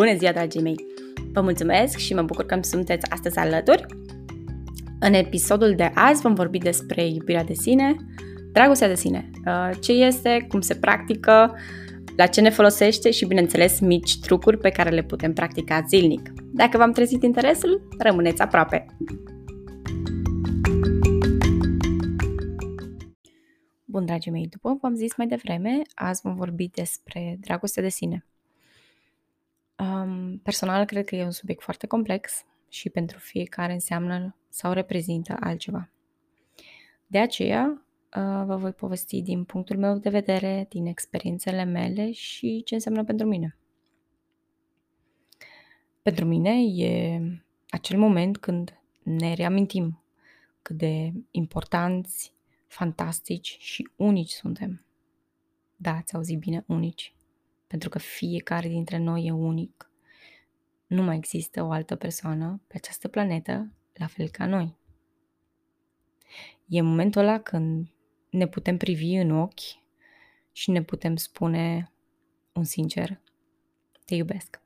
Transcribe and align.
Bună 0.00 0.16
ziua, 0.16 0.32
dragii 0.32 0.62
mei! 0.62 0.86
Vă 1.32 1.40
mulțumesc 1.40 1.96
și 1.98 2.14
mă 2.14 2.22
bucur 2.22 2.46
că 2.46 2.58
sunteți 2.62 3.10
astăzi 3.10 3.38
alături. 3.38 3.86
În 5.00 5.12
episodul 5.12 5.74
de 5.74 5.90
azi 5.94 6.22
vom 6.22 6.34
vorbi 6.34 6.58
despre 6.58 7.06
iubirea 7.06 7.44
de 7.44 7.52
sine, 7.52 7.96
dragostea 8.52 8.88
de 8.88 8.94
sine, 8.94 9.30
uh, 9.46 9.70
ce 9.80 9.92
este, 9.92 10.46
cum 10.48 10.60
se 10.60 10.74
practică, 10.74 11.56
la 12.16 12.26
ce 12.26 12.40
ne 12.40 12.50
folosește 12.50 13.10
și, 13.10 13.26
bineînțeles, 13.26 13.80
mici 13.80 14.20
trucuri 14.20 14.58
pe 14.58 14.70
care 14.70 14.90
le 14.90 15.02
putem 15.02 15.32
practica 15.32 15.84
zilnic. 15.88 16.32
Dacă 16.52 16.76
v-am 16.76 16.92
trezit 16.92 17.22
interesul, 17.22 17.88
rămâneți 17.98 18.42
aproape! 18.42 18.86
Bun, 23.84 24.04
dragii 24.04 24.30
mei, 24.30 24.46
după 24.50 24.68
cum 24.68 24.78
v-am 24.82 24.94
zis 24.94 25.16
mai 25.16 25.26
devreme, 25.26 25.82
azi 25.94 26.20
vom 26.24 26.34
vorbi 26.34 26.68
despre 26.74 27.38
dragostea 27.40 27.82
de 27.82 27.88
sine. 27.88 28.24
Um, 30.50 30.56
personal, 30.56 30.84
cred 30.84 31.04
că 31.04 31.16
e 31.16 31.24
un 31.24 31.30
subiect 31.30 31.62
foarte 31.62 31.86
complex 31.86 32.44
și 32.68 32.90
pentru 32.90 33.18
fiecare 33.18 33.72
înseamnă 33.72 34.36
sau 34.48 34.72
reprezintă 34.72 35.36
altceva. 35.40 35.90
De 37.06 37.18
aceea, 37.18 37.86
uh, 38.16 38.42
vă 38.44 38.56
voi 38.56 38.72
povesti 38.72 39.22
din 39.22 39.44
punctul 39.44 39.78
meu 39.78 39.98
de 39.98 40.10
vedere, 40.10 40.66
din 40.68 40.86
experiențele 40.86 41.64
mele 41.64 42.12
și 42.12 42.62
ce 42.64 42.74
înseamnă 42.74 43.04
pentru 43.04 43.26
mine. 43.26 43.56
Pentru 46.02 46.24
mine 46.24 46.64
e 46.84 47.20
acel 47.68 47.98
moment 47.98 48.38
când 48.38 48.80
ne 49.02 49.34
reamintim 49.34 50.02
cât 50.62 50.76
de 50.76 51.12
importanți, 51.30 52.34
fantastici 52.66 53.56
și 53.60 53.88
unici 53.96 54.30
suntem. 54.30 54.84
Da, 55.76 55.90
ați 55.90 56.14
auzit 56.14 56.38
bine, 56.38 56.64
unici 56.66 57.14
pentru 57.66 57.88
că 57.88 57.98
fiecare 57.98 58.68
dintre 58.68 58.98
noi 58.98 59.24
e 59.24 59.30
unic. 59.30 59.89
Nu 60.90 61.02
mai 61.02 61.16
există 61.16 61.62
o 61.62 61.70
altă 61.70 61.96
persoană 61.96 62.60
pe 62.66 62.76
această 62.76 63.08
planetă 63.08 63.72
la 63.92 64.06
fel 64.06 64.28
ca 64.28 64.46
noi. 64.46 64.76
E 66.66 66.80
momentul 66.80 67.20
ăla 67.20 67.40
când 67.40 67.88
ne 68.30 68.46
putem 68.46 68.76
privi 68.76 69.14
în 69.14 69.30
ochi 69.30 69.78
și 70.52 70.70
ne 70.70 70.82
putem 70.82 71.16
spune 71.16 71.92
un 72.52 72.64
sincer, 72.64 73.20
te 74.04 74.14
iubesc. 74.14 74.62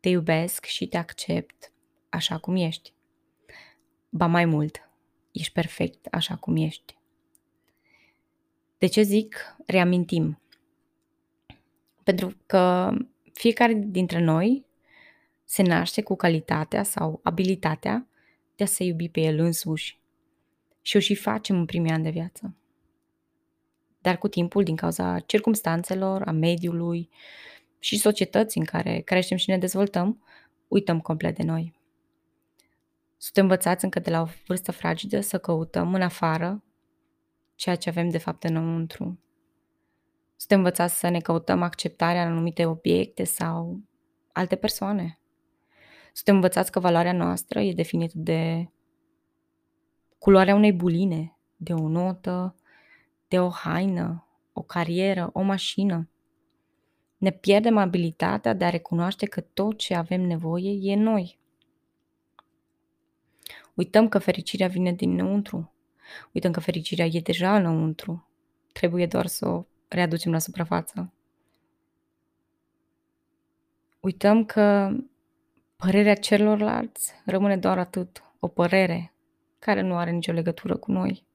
Te 0.00 0.08
iubesc 0.08 0.64
și 0.64 0.88
te 0.88 0.96
accept 0.96 1.72
așa 2.08 2.38
cum 2.38 2.56
ești. 2.56 2.92
Ba 4.08 4.26
mai 4.26 4.44
mult, 4.44 4.90
ești 5.32 5.52
perfect 5.52 6.06
așa 6.06 6.36
cum 6.36 6.56
ești. 6.56 6.98
De 8.78 8.86
ce 8.86 9.02
zic 9.02 9.56
reamintim? 9.66 10.40
Pentru 12.02 12.36
că 12.46 12.92
fiecare 13.32 13.72
dintre 13.72 14.18
noi 14.18 14.68
se 15.50 15.62
naște 15.62 16.02
cu 16.02 16.16
calitatea 16.16 16.82
sau 16.82 17.20
abilitatea 17.22 18.06
de 18.56 18.64
a 18.64 18.66
se 18.66 18.84
iubi 18.84 19.08
pe 19.08 19.20
el 19.20 19.38
însuși. 19.38 20.00
Și 20.82 20.96
o 20.96 21.00
și 21.00 21.14
facem 21.14 21.56
în 21.56 21.64
primii 21.64 21.90
ani 21.90 22.02
de 22.02 22.10
viață. 22.10 22.54
Dar 24.00 24.18
cu 24.18 24.28
timpul, 24.28 24.62
din 24.62 24.76
cauza 24.76 25.18
circumstanțelor, 25.18 26.22
a 26.22 26.30
mediului 26.30 27.08
și 27.78 27.98
societății 27.98 28.60
în 28.60 28.66
care 28.66 29.00
creștem 29.00 29.36
și 29.36 29.50
ne 29.50 29.58
dezvoltăm, 29.58 30.22
uităm 30.68 31.00
complet 31.00 31.36
de 31.36 31.42
noi. 31.42 31.74
Suntem 33.16 33.42
învățați 33.42 33.84
încă 33.84 33.98
de 33.98 34.10
la 34.10 34.20
o 34.20 34.26
vârstă 34.46 34.72
fragedă 34.72 35.20
să 35.20 35.38
căutăm 35.38 35.94
în 35.94 36.02
afară 36.02 36.62
ceea 37.54 37.76
ce 37.76 37.88
avem 37.88 38.08
de 38.08 38.18
fapt 38.18 38.44
înăuntru 38.44 39.18
suntem 40.36 40.58
învățați 40.58 40.98
să 40.98 41.08
ne 41.08 41.20
căutăm 41.20 41.62
acceptarea 41.62 42.22
în 42.22 42.32
anumite 42.32 42.66
obiecte 42.66 43.24
sau 43.24 43.80
alte 44.32 44.56
persoane. 44.56 45.19
Suntem 46.12 46.34
învățați 46.34 46.70
că 46.70 46.80
valoarea 46.80 47.12
noastră 47.12 47.60
e 47.60 47.72
definită 47.72 48.14
de 48.16 48.70
culoarea 50.18 50.54
unei 50.54 50.72
buline, 50.72 51.36
de 51.56 51.72
o 51.72 51.88
notă, 51.88 52.54
de 53.28 53.40
o 53.40 53.48
haină, 53.48 54.26
o 54.52 54.62
carieră, 54.62 55.30
o 55.32 55.42
mașină. 55.42 56.08
Ne 57.16 57.30
pierdem 57.30 57.76
abilitatea 57.76 58.54
de 58.54 58.64
a 58.64 58.70
recunoaște 58.70 59.26
că 59.26 59.40
tot 59.40 59.78
ce 59.78 59.94
avem 59.94 60.20
nevoie 60.20 60.92
e 60.92 60.96
noi. 60.96 61.38
Uităm 63.74 64.08
că 64.08 64.18
fericirea 64.18 64.68
vine 64.68 64.92
dinăuntru. 64.92 65.72
Uităm 66.32 66.52
că 66.52 66.60
fericirea 66.60 67.06
e 67.06 67.20
deja 67.20 67.56
înăuntru. 67.56 68.28
Trebuie 68.72 69.06
doar 69.06 69.26
să 69.26 69.48
o 69.48 69.64
readucem 69.88 70.32
la 70.32 70.38
suprafață. 70.38 71.12
Uităm 74.00 74.44
că 74.44 74.90
părerea 75.80 76.14
celorlalți 76.14 77.12
rămâne 77.24 77.56
doar 77.56 77.78
atât, 77.78 78.22
o 78.38 78.48
părere 78.48 79.14
care 79.58 79.80
nu 79.80 79.96
are 79.96 80.10
nicio 80.10 80.32
legătură 80.32 80.76
cu 80.76 80.92
noi. 80.92 81.26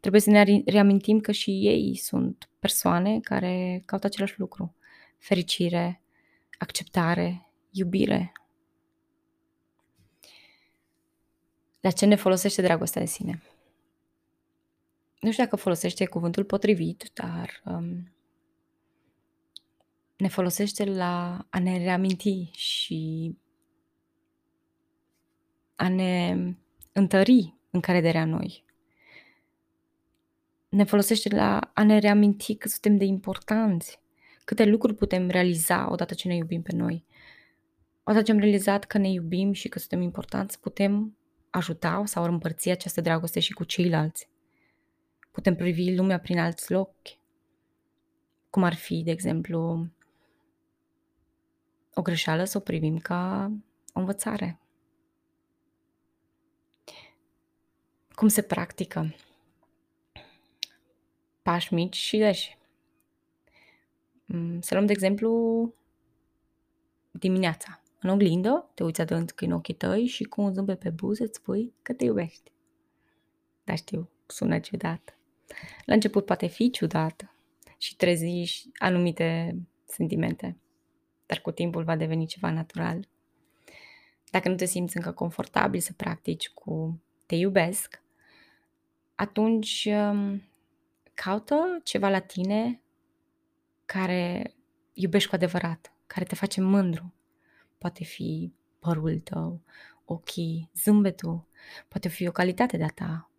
Trebuie 0.00 0.20
să 0.20 0.30
ne 0.30 0.62
reamintim 0.66 1.20
că 1.20 1.32
și 1.32 1.50
ei 1.50 1.96
sunt 1.96 2.48
persoane 2.58 3.20
care 3.20 3.82
caută 3.86 4.06
același 4.06 4.38
lucru. 4.38 4.74
Fericire, 5.18 6.02
acceptare, 6.58 7.50
iubire. 7.70 8.32
La 11.80 11.90
ce 11.90 12.06
ne 12.06 12.14
folosește 12.14 12.62
dragostea 12.62 13.00
de 13.00 13.06
sine? 13.06 13.42
nu 15.22 15.30
știu 15.30 15.44
dacă 15.44 15.56
folosește 15.56 16.06
cuvântul 16.06 16.44
potrivit, 16.44 17.10
dar 17.14 17.62
um, 17.64 18.12
ne 20.16 20.28
folosește 20.28 20.84
la 20.84 21.46
a 21.50 21.58
ne 21.58 21.78
reaminti 21.78 22.50
și 22.52 23.32
a 25.76 25.88
ne 25.88 26.36
întări 26.92 27.54
încrederea 27.70 28.24
noi. 28.24 28.64
Ne 30.68 30.84
folosește 30.84 31.34
la 31.34 31.70
a 31.74 31.82
ne 31.82 31.98
reaminti 31.98 32.54
că 32.54 32.68
suntem 32.68 32.96
de 32.96 33.04
importanți, 33.04 34.00
câte 34.44 34.64
lucruri 34.64 34.94
putem 34.94 35.28
realiza 35.28 35.90
odată 35.90 36.14
ce 36.14 36.28
ne 36.28 36.36
iubim 36.36 36.62
pe 36.62 36.74
noi. 36.74 37.04
Odată 38.04 38.24
ce 38.24 38.32
am 38.32 38.38
realizat 38.38 38.84
că 38.84 38.98
ne 38.98 39.08
iubim 39.08 39.52
și 39.52 39.68
că 39.68 39.78
suntem 39.78 40.00
importanți, 40.00 40.60
putem 40.60 41.16
ajuta 41.50 42.02
sau 42.06 42.24
împărți 42.24 42.70
această 42.70 43.00
dragoste 43.00 43.40
și 43.40 43.52
cu 43.52 43.64
ceilalți. 43.64 44.28
Putem 45.30 45.54
privi 45.54 45.94
lumea 45.94 46.18
prin 46.18 46.38
alți 46.38 46.72
ochi, 46.72 47.08
cum 48.50 48.62
ar 48.62 48.74
fi, 48.74 49.02
de 49.02 49.10
exemplu, 49.10 49.88
o 51.94 52.02
greșeală 52.02 52.44
să 52.44 52.56
o 52.56 52.60
privim 52.60 52.98
ca 52.98 53.52
o 53.92 54.00
învățare. 54.00 54.61
Cum 58.22 58.30
se 58.30 58.42
practică? 58.42 59.14
Pași 61.42 61.74
mici 61.74 61.96
și 61.96 62.16
deși. 62.16 62.58
Mm, 64.24 64.60
să 64.60 64.74
luăm, 64.74 64.86
de 64.86 64.92
exemplu, 64.92 65.74
dimineața. 67.10 67.82
În 68.00 68.10
oglindă, 68.10 68.70
te 68.74 68.84
uiți 68.84 69.00
adânc 69.00 69.40
în 69.40 69.52
ochii 69.52 69.74
tăi 69.74 70.06
și 70.06 70.24
cu 70.24 70.40
un 70.40 70.52
zâmbet 70.52 70.78
pe 70.78 70.90
buze 70.90 71.22
îți 71.22 71.36
spui 71.36 71.74
că 71.82 71.92
te 71.92 72.04
iubești. 72.04 72.52
Dar 73.64 73.76
știu, 73.76 74.08
sună 74.26 74.58
ciudat. 74.58 75.18
La 75.84 75.94
început 75.94 76.24
poate 76.24 76.46
fi 76.46 76.70
ciudat 76.70 77.34
și 77.78 77.96
trezi 77.96 78.68
anumite 78.78 79.56
sentimente, 79.84 80.56
dar 81.26 81.40
cu 81.40 81.50
timpul 81.50 81.84
va 81.84 81.96
deveni 81.96 82.26
ceva 82.26 82.50
natural. 82.50 83.08
Dacă 84.30 84.48
nu 84.48 84.54
te 84.54 84.64
simți 84.64 84.96
încă 84.96 85.12
confortabil 85.12 85.80
să 85.80 85.92
practici 85.92 86.48
cu 86.48 87.00
te 87.26 87.34
iubesc, 87.34 88.01
atunci 89.22 89.88
um, 89.90 90.42
caută 91.14 91.80
ceva 91.82 92.08
la 92.08 92.18
tine 92.18 92.80
care 93.84 94.54
iubești 94.92 95.28
cu 95.28 95.34
adevărat, 95.34 95.92
care 96.06 96.24
te 96.24 96.34
face 96.34 96.60
mândru. 96.60 97.14
Poate 97.78 98.04
fi 98.04 98.52
părul 98.78 99.18
tău, 99.18 99.60
ochii, 100.04 100.70
zâmbetul, 100.74 101.46
poate 101.88 102.08
fi 102.08 102.26
o 102.26 102.32
calitate 102.32 102.76
de-a 102.76 102.92
ta, 102.94 103.30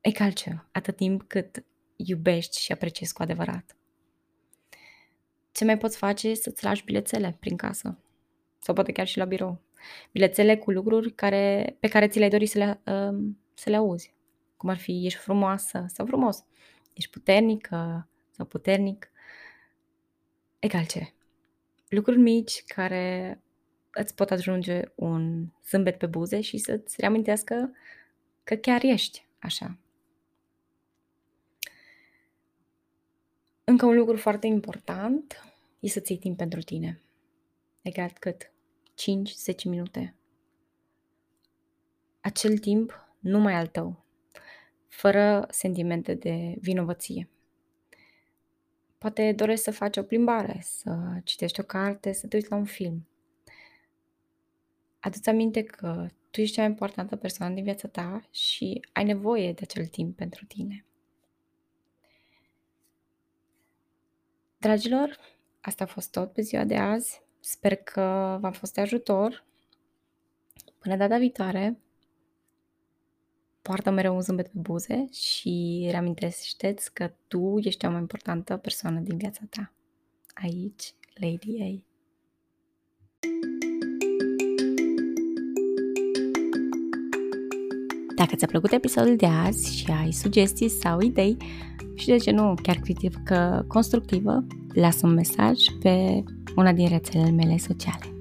e 0.00 0.10
calce, 0.10 0.66
atât 0.72 0.96
timp 0.96 1.22
cât 1.22 1.64
iubești 1.96 2.60
și 2.60 2.72
apreciezi 2.72 3.12
cu 3.12 3.22
adevărat. 3.22 3.76
Ce 5.52 5.64
mai 5.64 5.78
poți 5.78 5.96
face 5.96 6.28
e 6.28 6.34
să-ți 6.34 6.64
lași 6.64 6.84
bilețele 6.84 7.36
prin 7.40 7.56
casă 7.56 7.98
sau 8.58 8.74
poate 8.74 8.92
chiar 8.92 9.06
și 9.06 9.18
la 9.18 9.24
birou. 9.24 9.60
Bilețele 10.12 10.56
cu 10.56 10.70
lucruri 10.70 11.12
care, 11.12 11.76
pe 11.80 11.88
care 11.88 12.08
ți 12.08 12.18
le-ai 12.18 12.30
dori 12.30 12.46
să 12.46 12.58
le, 12.58 12.80
uh, 12.92 13.34
să 13.54 13.70
le 13.70 13.76
auzi. 13.76 14.14
Cum 14.56 14.68
ar 14.68 14.78
fi 14.78 15.06
ești 15.06 15.18
frumoasă 15.18 15.84
sau 15.88 16.06
frumos, 16.06 16.44
ești 16.92 17.10
puternică 17.10 18.08
sau 18.30 18.46
puternic. 18.46 19.10
Egal 20.58 20.86
ce. 20.86 21.12
Lucruri 21.88 22.18
mici 22.18 22.64
care 22.66 23.40
îți 23.90 24.14
pot 24.14 24.30
ajunge 24.30 24.82
un 24.94 25.46
zâmbet 25.68 25.98
pe 25.98 26.06
buze 26.06 26.40
și 26.40 26.58
să-ți 26.58 26.96
reamintească 26.98 27.72
că 28.44 28.54
chiar 28.54 28.82
ești 28.82 29.26
așa. 29.38 29.78
Încă 33.64 33.86
un 33.86 33.96
lucru 33.96 34.16
foarte 34.16 34.46
important 34.46 35.44
e 35.80 35.88
să-ți 35.88 36.12
iei 36.12 36.20
timp 36.20 36.36
pentru 36.36 36.60
tine. 36.60 37.00
Legat 37.82 38.18
cât? 38.18 38.52
5-10 39.54 39.64
minute. 39.64 40.14
Acel 42.20 42.58
timp 42.58 43.03
numai 43.24 43.54
al 43.54 43.66
tău, 43.66 44.04
fără 44.88 45.46
sentimente 45.50 46.14
de 46.14 46.56
vinovăție. 46.60 47.28
Poate 48.98 49.32
dorești 49.32 49.64
să 49.64 49.70
faci 49.70 49.96
o 49.96 50.02
plimbare, 50.02 50.58
să 50.62 50.96
citești 51.24 51.60
o 51.60 51.62
carte, 51.62 52.12
să 52.12 52.26
te 52.26 52.36
uiți 52.36 52.50
la 52.50 52.56
un 52.56 52.64
film. 52.64 53.06
Adu-ți 55.00 55.28
aminte 55.28 55.62
că 55.62 56.06
tu 56.30 56.40
ești 56.40 56.54
cea 56.54 56.60
mai 56.60 56.70
importantă 56.70 57.16
persoană 57.16 57.54
din 57.54 57.64
viața 57.64 57.88
ta 57.88 58.28
și 58.30 58.86
ai 58.92 59.04
nevoie 59.04 59.52
de 59.52 59.60
acel 59.62 59.86
timp 59.86 60.16
pentru 60.16 60.44
tine. 60.44 60.84
Dragilor, 64.58 65.18
asta 65.60 65.84
a 65.84 65.86
fost 65.86 66.10
tot 66.10 66.32
pe 66.32 66.40
ziua 66.40 66.64
de 66.64 66.76
azi. 66.76 67.22
Sper 67.40 67.76
că 67.76 68.38
v-am 68.40 68.52
fost 68.52 68.74
de 68.74 68.80
ajutor. 68.80 69.44
Până 70.78 70.96
data 70.96 71.18
viitoare, 71.18 71.78
poartă 73.66 73.90
mereu 73.90 74.14
un 74.14 74.20
zâmbet 74.20 74.48
pe 74.48 74.58
buze 74.58 75.08
și 75.12 75.86
reamintește-ți 75.90 76.92
că 76.92 77.12
tu 77.28 77.58
ești 77.62 77.80
cea 77.80 77.90
mai 77.90 78.00
importantă 78.00 78.56
persoană 78.56 79.00
din 79.00 79.16
viața 79.16 79.40
ta. 79.50 79.72
Aici, 80.34 80.94
Lady 81.14 81.62
A. 81.62 81.84
Dacă 88.14 88.36
ți-a 88.36 88.46
plăcut 88.46 88.72
episodul 88.72 89.16
de 89.16 89.26
azi 89.26 89.76
și 89.76 89.90
ai 89.90 90.12
sugestii 90.12 90.68
sau 90.68 91.00
idei 91.00 91.36
și 91.94 92.06
de 92.06 92.16
ce 92.16 92.30
nu 92.30 92.54
chiar 92.62 92.76
critică 92.76 93.64
constructivă, 93.68 94.46
lasă 94.72 95.06
un 95.06 95.12
mesaj 95.12 95.58
pe 95.80 96.22
una 96.56 96.72
din 96.72 96.88
rețelele 96.88 97.30
mele 97.30 97.56
sociale. 97.56 98.13